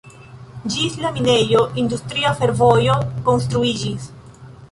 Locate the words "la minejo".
1.01-1.59